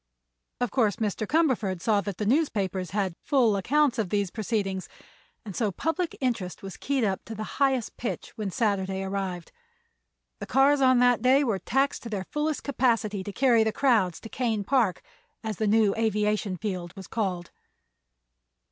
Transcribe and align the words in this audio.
Of 0.59 0.71
course 0.71 0.95
Mr. 0.95 1.27
Cumberford 1.27 1.79
saw 1.79 2.01
that 2.01 2.17
the 2.17 2.25
newspapers 2.25 2.89
had 2.89 3.13
full 3.21 3.55
accounts 3.55 3.99
of 3.99 4.09
these 4.09 4.31
proceedings, 4.31 4.89
and 5.45 5.55
so 5.55 5.71
public 5.71 6.17
interest 6.19 6.63
was 6.63 6.75
keyed 6.75 7.03
up 7.03 7.23
to 7.25 7.35
the 7.35 7.43
highest 7.61 7.97
pitch 7.97 8.31
when 8.35 8.49
Saturday 8.49 9.03
arrived. 9.03 9.51
The 10.39 10.47
cars 10.47 10.81
on 10.81 10.97
that 11.01 11.21
day 11.21 11.43
were 11.43 11.59
taxed 11.59 12.01
to 12.01 12.09
their 12.09 12.25
fullest 12.31 12.63
capacity 12.63 13.23
to 13.23 13.31
carry 13.31 13.63
the 13.63 13.71
crowds 13.71 14.19
to 14.21 14.27
Kane 14.29 14.63
Park, 14.63 15.03
as 15.43 15.57
the 15.57 15.67
new 15.67 15.93
aviation 15.95 16.57
field 16.57 16.95
was 16.95 17.05
called. 17.05 17.51